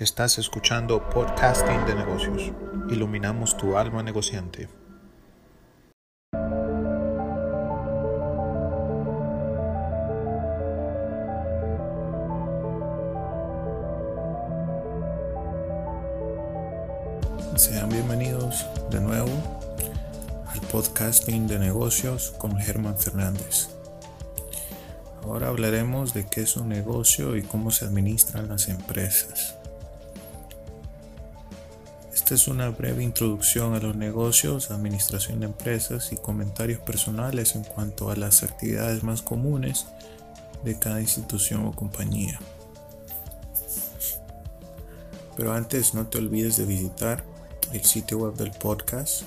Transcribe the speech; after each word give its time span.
Estás 0.00 0.38
escuchando 0.38 1.10
Podcasting 1.10 1.84
de 1.84 1.94
Negocios. 1.94 2.52
Iluminamos 2.88 3.54
tu 3.58 3.76
alma 3.76 4.02
negociante. 4.02 4.66
Sean 17.56 17.90
bienvenidos 17.90 18.64
de 18.90 19.02
nuevo 19.02 19.28
al 20.46 20.60
Podcasting 20.72 21.46
de 21.46 21.58
Negocios 21.58 22.32
con 22.38 22.56
Germán 22.56 22.96
Fernández. 22.96 23.68
Ahora 25.24 25.48
hablaremos 25.48 26.14
de 26.14 26.26
qué 26.26 26.40
es 26.40 26.56
un 26.56 26.70
negocio 26.70 27.36
y 27.36 27.42
cómo 27.42 27.70
se 27.70 27.84
administran 27.84 28.48
las 28.48 28.68
empresas. 28.68 29.59
Es 32.30 32.46
una 32.46 32.70
breve 32.70 33.02
introducción 33.02 33.74
a 33.74 33.80
los 33.80 33.96
negocios, 33.96 34.70
administración 34.70 35.40
de 35.40 35.46
empresas 35.46 36.12
y 36.12 36.16
comentarios 36.16 36.78
personales 36.78 37.56
en 37.56 37.64
cuanto 37.64 38.08
a 38.08 38.16
las 38.16 38.44
actividades 38.44 39.02
más 39.02 39.20
comunes 39.20 39.88
de 40.62 40.78
cada 40.78 41.00
institución 41.00 41.66
o 41.66 41.72
compañía. 41.72 42.38
Pero 45.36 45.52
antes 45.52 45.92
no 45.92 46.06
te 46.06 46.18
olvides 46.18 46.56
de 46.56 46.66
visitar 46.66 47.24
el 47.72 47.84
sitio 47.84 48.18
web 48.18 48.34
del 48.34 48.52
podcast 48.52 49.24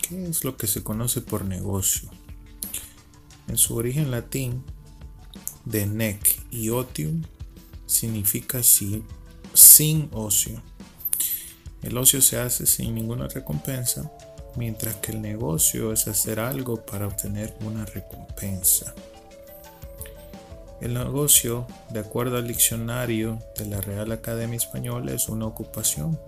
qué 0.02 0.28
es 0.28 0.44
lo 0.44 0.56
que 0.56 0.66
se 0.66 0.82
conoce 0.82 1.20
por 1.20 1.44
negocio. 1.44 2.08
En 3.48 3.56
su 3.56 3.76
origen 3.76 4.10
latín, 4.10 4.64
de 5.64 5.86
nec 5.86 6.40
y 6.50 6.70
otium 6.70 7.22
significa 7.86 8.62
sin 8.62 10.08
ocio. 10.12 10.62
El 11.82 11.96
ocio 11.96 12.20
se 12.22 12.38
hace 12.38 12.66
sin 12.66 12.94
ninguna 12.94 13.28
recompensa, 13.28 14.10
mientras 14.56 14.96
que 14.96 15.12
el 15.12 15.20
negocio 15.20 15.92
es 15.92 16.08
hacer 16.08 16.40
algo 16.40 16.84
para 16.84 17.06
obtener 17.06 17.56
una 17.60 17.84
recompensa. 17.84 18.94
El 20.80 20.94
negocio, 20.94 21.66
de 21.90 21.98
acuerdo 21.98 22.36
al 22.36 22.46
diccionario 22.46 23.40
de 23.56 23.66
la 23.66 23.80
Real 23.80 24.12
Academia 24.12 24.56
Española, 24.56 25.12
es 25.12 25.28
una 25.28 25.46
ocupación, 25.46 26.20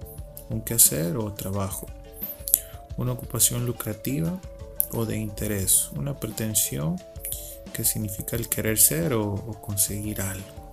un 0.48 0.62
quehacer 0.62 1.16
o 1.18 1.32
trabajo, 1.32 1.86
una 2.96 3.12
ocupación 3.12 3.64
lucrativa 3.64 4.40
o 4.92 5.06
de 5.06 5.18
interés, 5.18 5.90
una 5.92 6.18
pretensión 6.18 7.00
que 7.72 7.84
significa 7.84 8.34
el 8.34 8.48
querer 8.48 8.76
ser 8.78 9.12
o, 9.12 9.36
conseguir 9.60 10.20
algo. 10.20 10.72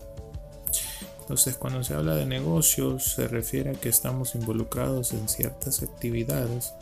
Entonces, 1.19 1.55
cuando 1.55 1.83
se 1.83 1.93
habla 1.93 2.15
de 2.15 2.25
negocios, 2.25 3.03
se 3.13 3.27
refiere 3.27 3.71
a 3.71 3.73
que 3.73 3.89
estamos 3.89 4.33
involucrados 4.33 5.11
en 5.11 5.29
ciertas 5.29 5.83
actividades 5.83 6.73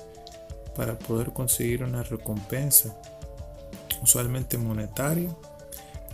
para 0.77 0.97
poder 0.97 1.33
conseguir 1.33 1.83
una 1.83 2.03
recompensa, 2.03 2.95
usualmente 4.01 4.57
monetaria 4.57 5.35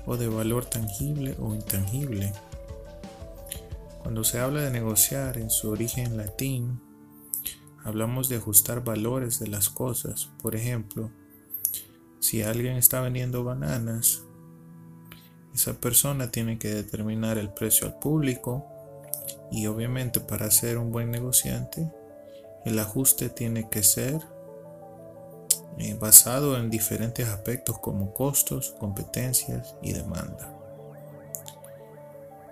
o 0.05 0.17
de 0.17 0.27
valor 0.27 0.65
tangible 0.65 1.35
o 1.39 1.53
intangible. 1.53 2.33
Cuando 4.01 4.23
se 4.23 4.39
habla 4.39 4.61
de 4.61 4.71
negociar 4.71 5.37
en 5.37 5.49
su 5.49 5.69
origen 5.69 6.17
latín, 6.17 6.81
hablamos 7.83 8.29
de 8.29 8.37
ajustar 8.37 8.83
valores 8.83 9.39
de 9.39 9.47
las 9.47 9.69
cosas. 9.69 10.29
Por 10.41 10.55
ejemplo, 10.55 11.11
si 12.19 12.41
alguien 12.41 12.77
está 12.77 13.01
vendiendo 13.01 13.43
bananas, 13.43 14.23
esa 15.53 15.73
persona 15.73 16.31
tiene 16.31 16.57
que 16.57 16.69
determinar 16.69 17.37
el 17.37 17.49
precio 17.49 17.87
al 17.87 17.99
público 17.99 18.65
y 19.51 19.67
obviamente 19.67 20.19
para 20.19 20.49
ser 20.49 20.77
un 20.77 20.91
buen 20.91 21.11
negociante, 21.11 21.91
el 22.65 22.79
ajuste 22.79 23.29
tiene 23.29 23.69
que 23.69 23.83
ser 23.83 24.21
eh, 25.77 25.95
basado 25.99 26.57
en 26.57 26.69
diferentes 26.69 27.27
aspectos 27.27 27.79
como 27.79 28.13
costos, 28.13 28.75
competencias 28.79 29.75
y 29.81 29.93
demanda. 29.93 30.53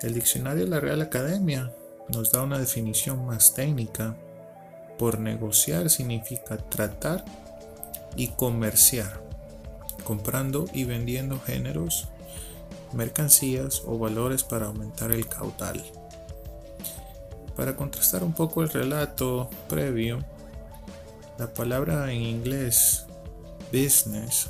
El 0.01 0.13
diccionario 0.13 0.63
de 0.63 0.69
la 0.69 0.79
Real 0.79 1.01
Academia 1.01 1.73
nos 2.07 2.31
da 2.31 2.43
una 2.43 2.57
definición 2.57 3.25
más 3.25 3.53
técnica. 3.53 4.15
Por 4.97 5.19
negociar 5.19 5.89
significa 5.89 6.57
tratar 6.57 7.23
y 8.15 8.29
comerciar, 8.29 9.21
comprando 10.03 10.65
y 10.73 10.85
vendiendo 10.85 11.39
géneros, 11.39 12.07
mercancías 12.93 13.83
o 13.85 13.97
valores 13.97 14.43
para 14.43 14.67
aumentar 14.67 15.11
el 15.11 15.27
caudal. 15.27 15.83
Para 17.55 17.75
contrastar 17.75 18.23
un 18.23 18.33
poco 18.33 18.63
el 18.63 18.69
relato 18.69 19.49
previo, 19.67 20.19
la 21.37 21.53
palabra 21.53 22.11
en 22.11 22.21
inglés 22.21 23.05
business 23.71 24.49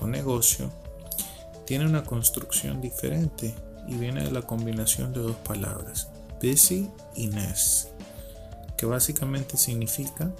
o 0.00 0.06
negocio 0.06 0.70
tiene 1.66 1.86
una 1.86 2.04
construcción 2.04 2.80
diferente 2.80 3.54
y 3.88 3.96
viene 3.96 4.24
de 4.24 4.30
la 4.30 4.42
combinación 4.42 5.12
de 5.12 5.20
dos 5.20 5.36
palabras, 5.36 6.08
busy 6.42 6.90
y 7.14 7.28
ness, 7.28 7.88
que 8.76 8.86
básicamente 8.86 9.56
significa 9.56 10.30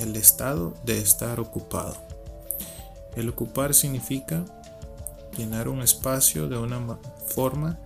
el 0.00 0.16
estado 0.16 0.74
de 0.84 0.98
estar 0.98 1.40
ocupado. 1.40 1.96
El 3.16 3.28
ocupar 3.28 3.74
significa 3.74 4.44
llenar 5.36 5.68
un 5.68 5.82
espacio 5.82 6.48
de 6.48 6.58
una 6.58 6.98
forma 7.26 7.78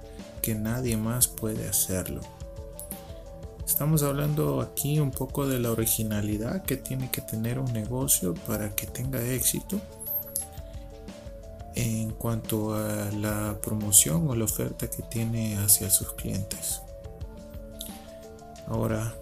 que 0.42 0.54
nadie 0.54 0.96
más 0.96 1.26
puede 1.26 1.68
hacerlo. 1.68 2.20
Estamos 3.66 4.04
hablando 4.04 4.60
aquí 4.60 5.00
un 5.00 5.10
poco 5.10 5.46
de 5.46 5.58
la 5.58 5.72
originalidad 5.72 6.62
que 6.62 6.76
tiene 6.76 7.10
que 7.10 7.20
tener 7.20 7.58
un 7.58 7.72
negocio 7.72 8.32
para 8.46 8.74
que 8.76 8.86
tenga 8.86 9.20
éxito 9.20 9.80
en 11.74 12.10
cuanto 12.12 12.74
a 12.74 13.10
la 13.10 13.58
promoción 13.60 14.28
o 14.28 14.36
la 14.36 14.44
oferta 14.44 14.88
que 14.88 15.02
tiene 15.02 15.58
hacia 15.58 15.90
sus 15.90 16.12
clientes. 16.12 16.80
Ahora, 18.68 19.14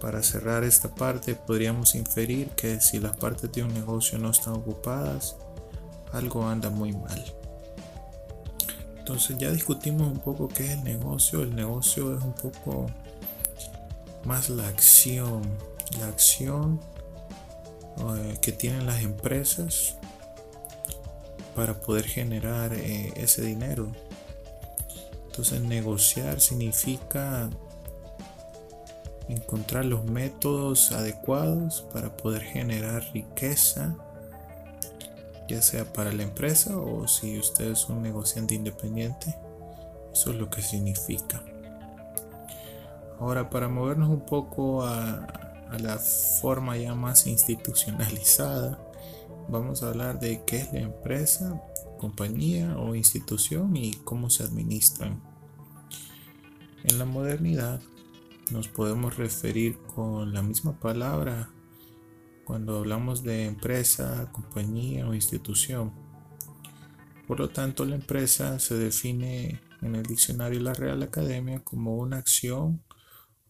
para 0.00 0.20
cerrar 0.22 0.64
esta 0.64 0.92
parte, 0.92 1.36
podríamos 1.36 1.94
inferir 1.94 2.48
que 2.50 2.80
si 2.80 2.98
las 2.98 3.16
partes 3.16 3.52
de 3.52 3.62
un 3.62 3.72
negocio 3.72 4.18
no 4.18 4.30
están 4.30 4.54
ocupadas, 4.54 5.36
algo 6.12 6.44
anda 6.44 6.70
muy 6.70 6.92
mal. 6.92 7.24
Entonces 8.98 9.38
ya 9.38 9.50
discutimos 9.52 10.10
un 10.10 10.18
poco 10.18 10.48
qué 10.48 10.64
es 10.64 10.70
el 10.72 10.84
negocio. 10.84 11.42
El 11.42 11.54
negocio 11.54 12.16
es 12.16 12.22
un 12.22 12.32
poco 12.32 12.86
más 14.24 14.48
la 14.50 14.68
acción, 14.68 15.42
la 15.98 16.08
acción 16.08 16.80
eh, 17.98 18.38
que 18.40 18.52
tienen 18.52 18.86
las 18.86 19.02
empresas 19.02 19.96
para 21.54 21.80
poder 21.80 22.04
generar 22.06 22.72
eh, 22.72 23.12
ese 23.16 23.42
dinero. 23.42 23.92
Entonces 25.26 25.60
negociar 25.62 26.40
significa 26.40 27.50
encontrar 29.28 29.84
los 29.84 30.04
métodos 30.04 30.92
adecuados 30.92 31.86
para 31.92 32.16
poder 32.16 32.42
generar 32.42 33.02
riqueza, 33.12 33.96
ya 35.48 35.62
sea 35.62 35.84
para 35.92 36.12
la 36.12 36.22
empresa 36.22 36.76
o 36.76 37.08
si 37.08 37.38
usted 37.38 37.72
es 37.72 37.88
un 37.88 38.02
negociante 38.02 38.54
independiente. 38.54 39.34
Eso 40.12 40.30
es 40.30 40.36
lo 40.36 40.50
que 40.50 40.60
significa. 40.60 41.42
Ahora, 43.22 43.50
para 43.50 43.68
movernos 43.68 44.08
un 44.08 44.26
poco 44.26 44.84
a, 44.84 45.28
la 45.78 45.96
forma 45.96 46.76
ya 46.76 46.96
más 46.96 47.28
institucionalizada, 47.28 48.84
vamos 49.48 49.84
a 49.84 49.90
hablar 49.90 50.18
de 50.18 50.42
qué 50.44 50.56
es 50.56 50.72
la 50.72 50.80
empresa, 50.80 51.62
compañía 52.00 52.76
o 52.76 52.96
institución 52.96 53.76
y 53.76 53.92
cómo 54.02 54.28
se 54.28 54.42
administran. 54.42 55.22
En 56.82 56.98
la 56.98 57.04
modernidad 57.04 57.80
nos 58.50 58.66
podemos 58.66 59.16
referir 59.16 59.78
con 59.94 60.34
la 60.34 60.42
misma 60.42 60.80
palabra 60.80 61.48
cuando 62.44 62.78
hablamos 62.78 63.22
de 63.22 63.44
empresa, 63.44 64.30
compañía 64.32 65.06
o 65.06 65.14
institución. 65.14 65.92
Por 67.28 67.38
lo 67.38 67.50
tanto, 67.50 67.84
la 67.84 67.94
empresa 67.94 68.58
se 68.58 68.74
define 68.74 69.60
en 69.80 69.94
el 69.94 70.02
diccionario 70.02 70.58
de 70.58 70.64
la 70.64 70.74
Real 70.74 71.04
Academia 71.04 71.60
como 71.60 71.94
una 71.94 72.16
acción 72.16 72.82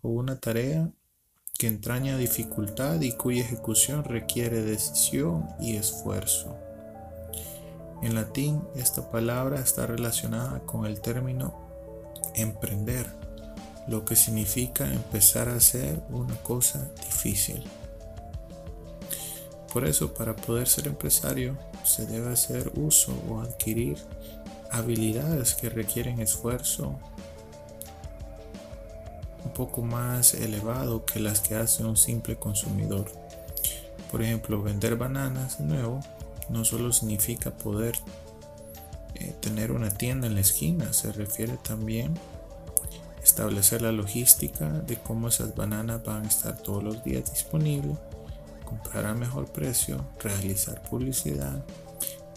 o 0.03 0.11
una 0.11 0.39
tarea 0.39 0.91
que 1.59 1.69
entraña 1.69 2.17
dificultad 2.17 3.01
y 3.01 3.13
cuya 3.13 3.43
ejecución 3.43 4.05
requiere 4.05 4.63
decisión 4.63 5.49
y 5.61 5.77
esfuerzo. 5.77 6.57
En 8.03 8.17
latín, 8.17 8.63
esta 8.75 9.11
palabra 9.11 9.61
está 9.61 9.87
relacionada 9.87 10.61
con 10.67 10.87
el 10.87 11.01
término 11.01 11.55
emprender, 12.35 13.07
lo 13.87 14.05
que 14.05 14.17
significa 14.17 14.93
empezar 14.93 15.49
a 15.49 15.55
hacer 15.55 16.03
una 16.11 16.35
cosa 16.43 16.91
difícil. 16.97 17.63
Por 19.73 19.87
eso, 19.87 20.13
para 20.15 20.35
poder 20.35 20.69
ser 20.69 20.89
empresario, 20.89 21.57
se 21.85 22.07
debe 22.07 22.33
hacer 22.33 22.73
uso 22.75 23.15
o 23.31 23.41
adquirir 23.41 23.99
habilidades 24.71 25.55
que 25.55 25.71
requieren 25.71 26.21
esfuerzo 26.21 26.99
poco 29.55 29.83
más 29.83 30.35
elevado 30.35 31.05
que 31.05 31.21
las 31.21 31.41
que 31.41 31.55
hace 31.55 31.85
un 31.85 31.97
simple 31.97 32.37
consumidor. 32.37 33.11
Por 34.11 34.23
ejemplo, 34.23 34.63
vender 34.63 34.97
bananas 34.97 35.59
de 35.59 35.65
nuevo 35.65 36.01
no 36.49 36.65
solo 36.65 36.93
significa 36.93 37.51
poder 37.51 37.95
eh, 39.15 39.35
tener 39.41 39.73
una 39.73 39.91
tienda 39.91 40.27
en 40.27 40.35
la 40.35 40.41
esquina, 40.41 40.93
se 40.93 41.13
refiere 41.13 41.57
también 41.63 42.15
establecer 43.23 43.83
la 43.83 43.93
logística 43.93 44.69
de 44.69 44.97
cómo 44.97 45.29
esas 45.29 45.55
bananas 45.55 46.03
van 46.05 46.25
a 46.25 46.29
estar 46.29 46.57
todos 46.59 46.83
los 46.83 47.05
días 47.05 47.31
disponibles, 47.33 47.97
comprar 48.65 49.07
a 49.07 49.15
mejor 49.15 49.47
precio, 49.47 50.05
realizar 50.21 50.83
publicidad, 50.83 51.65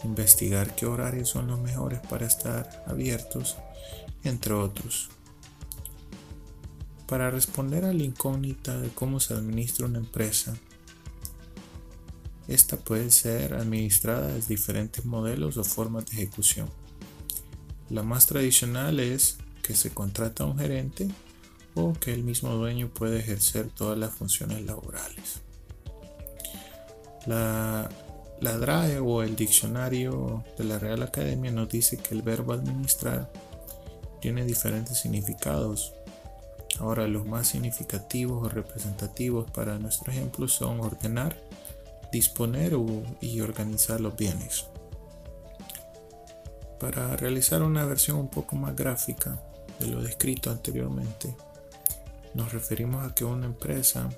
investigar 0.03 0.75
qué 0.75 0.85
horarios 0.85 1.29
son 1.29 1.47
los 1.47 1.59
mejores 1.59 1.99
para 2.07 2.25
estar 2.25 2.83
abiertos, 2.87 3.57
entre 4.23 4.53
otros. 4.53 5.09
Para 7.07 7.29
responder 7.29 7.85
a 7.85 7.93
la 7.93 8.03
incógnita 8.03 8.79
de 8.79 8.89
cómo 8.89 9.19
se 9.19 9.33
administra 9.33 9.85
una 9.85 9.99
empresa, 9.99 10.55
esta 12.47 12.77
puede 12.77 13.11
ser 13.11 13.53
administrada 13.53 14.27
de 14.27 14.41
diferentes 14.41 15.05
modelos 15.05 15.57
o 15.57 15.63
formas 15.63 16.05
de 16.05 16.13
ejecución. 16.13 16.69
La 17.89 18.03
más 18.03 18.25
tradicional 18.25 18.99
es 18.99 19.37
que 19.61 19.75
se 19.75 19.91
contrata 19.91 20.43
a 20.43 20.47
un 20.47 20.57
gerente 20.57 21.07
o 21.75 21.93
que 21.93 22.13
el 22.13 22.23
mismo 22.23 22.49
dueño 22.49 22.89
puede 22.89 23.19
ejercer 23.19 23.69
todas 23.69 23.97
las 23.97 24.13
funciones 24.13 24.63
laborales. 24.65 25.41
La, 27.25 27.89
la 28.41 28.57
DRAE 28.57 28.99
o 28.99 29.23
el 29.23 29.35
diccionario 29.35 30.43
de 30.57 30.63
la 30.63 30.79
Real 30.79 31.03
Academia 31.03 31.51
nos 31.51 31.69
dice 31.69 31.97
que 31.97 32.13
el 32.13 32.21
verbo 32.21 32.53
administrar 32.53 33.31
tiene 34.21 34.45
diferentes 34.45 34.99
significados. 34.99 35.93
Ahora 36.79 37.07
los 37.07 37.25
más 37.25 37.47
significativos 37.47 38.45
o 38.45 38.49
representativos 38.49 39.49
para 39.51 39.79
nuestro 39.79 40.11
ejemplo 40.11 40.47
son 40.47 40.81
ordenar, 40.81 41.35
disponer 42.11 42.73
y 43.21 43.39
organizar 43.39 44.01
los 44.01 44.15
bienes. 44.15 44.65
Para 46.79 47.15
realizar 47.15 47.63
una 47.63 47.85
versión 47.85 48.17
un 48.17 48.27
poco 48.27 48.57
más 48.57 48.75
gráfica 48.75 49.41
de 49.79 49.87
lo 49.87 50.01
descrito 50.01 50.51
anteriormente, 50.51 51.35
nos 52.33 52.51
referimos 52.51 53.09
a 53.09 53.15
que 53.15 53.23
una 53.23 53.45
empresa, 53.45 54.09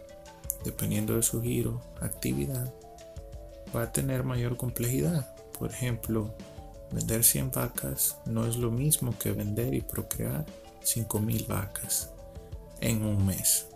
dependiendo 0.63 1.15
de 1.15 1.21
su 1.21 1.41
giro, 1.41 1.81
actividad, 2.01 2.73
va 3.75 3.83
a 3.83 3.91
tener 3.91 4.23
mayor 4.23 4.57
complejidad. 4.57 5.35
Por 5.57 5.71
ejemplo, 5.71 6.35
vender 6.91 7.23
100 7.23 7.51
vacas 7.51 8.17
no 8.25 8.47
es 8.47 8.57
lo 8.57 8.71
mismo 8.71 9.15
que 9.19 9.31
vender 9.31 9.75
y 9.75 9.81
procrear 9.81 10.45
5.000 10.83 11.47
vacas 11.47 12.16
en 12.81 13.03
un 13.03 13.25
mes. 13.25 13.67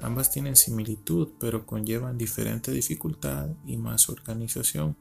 Ambas 0.00 0.30
tienen 0.30 0.56
similitud, 0.56 1.28
pero 1.38 1.64
conllevan 1.64 2.18
diferente 2.18 2.72
dificultad 2.72 3.50
y 3.64 3.76
más 3.76 4.08
organización. 4.08 4.96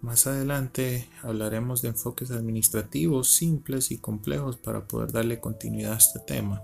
Más 0.00 0.28
adelante 0.28 1.08
hablaremos 1.22 1.82
de 1.82 1.88
enfoques 1.88 2.30
administrativos 2.30 3.32
simples 3.32 3.90
y 3.90 3.98
complejos 3.98 4.56
para 4.56 4.86
poder 4.86 5.10
darle 5.10 5.40
continuidad 5.40 5.94
a 5.94 5.96
este 5.96 6.20
tema. 6.20 6.62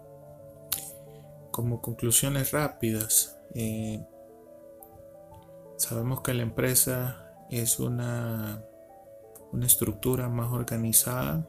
Como 1.51 1.83
conclusiones 1.83 2.53
rápidas, 2.53 3.37
eh, 3.57 4.01
sabemos 5.79 6.21
que 6.21 6.33
la 6.33 6.43
empresa 6.43 7.35
es 7.51 7.81
una, 7.81 8.63
una 9.51 9.67
estructura 9.67 10.29
más 10.29 10.53
organizada 10.53 11.45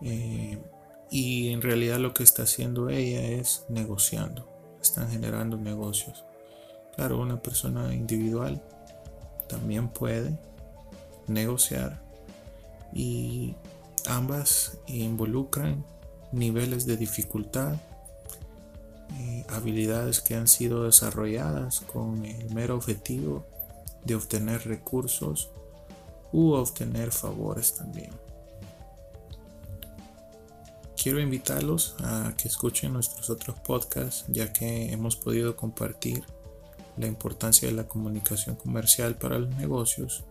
eh, 0.00 0.58
y 1.10 1.48
en 1.48 1.62
realidad 1.62 1.98
lo 1.98 2.14
que 2.14 2.22
está 2.22 2.42
haciendo 2.42 2.88
ella 2.90 3.22
es 3.22 3.64
negociando, 3.68 4.48
están 4.80 5.10
generando 5.10 5.56
negocios. 5.56 6.24
Claro, 6.94 7.20
una 7.20 7.40
persona 7.40 7.94
individual 7.94 8.62
también 9.48 9.88
puede 9.88 10.38
negociar 11.26 12.02
y 12.92 13.54
ambas 14.06 14.78
involucran 14.86 15.84
niveles 16.32 16.86
de 16.86 16.96
dificultad, 16.96 17.76
eh, 19.18 19.46
habilidades 19.48 20.20
que 20.20 20.34
han 20.34 20.48
sido 20.48 20.84
desarrolladas 20.84 21.80
con 21.80 22.24
el 22.24 22.52
mero 22.54 22.76
objetivo 22.76 23.46
de 24.04 24.14
obtener 24.14 24.66
recursos 24.66 25.50
u 26.32 26.52
obtener 26.52 27.10
favores 27.10 27.74
también. 27.74 28.10
Quiero 31.00 31.20
invitarlos 31.20 31.94
a 32.02 32.34
que 32.36 32.48
escuchen 32.48 32.92
nuestros 32.92 33.30
otros 33.30 33.60
podcasts 33.60 34.24
ya 34.26 34.52
que 34.52 34.90
hemos 34.92 35.14
podido 35.14 35.54
compartir 35.54 36.24
la 36.96 37.06
importancia 37.06 37.68
de 37.68 37.74
la 37.74 37.86
comunicación 37.86 38.56
comercial 38.56 39.14
para 39.14 39.38
los 39.38 39.54
negocios 39.54 40.24